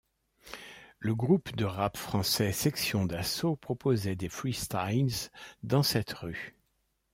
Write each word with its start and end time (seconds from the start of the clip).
Le 0.97 1.13
groupe 1.13 1.55
de 1.55 1.63
rap 1.63 1.95
français 1.95 2.51
Sexion 2.53 3.05
d'Assaut 3.05 3.55
proposait 3.55 4.15
des 4.15 4.29
free-styles 4.29 5.29
dans 5.61 5.83
cette 5.83 6.11
rue. 6.13 6.57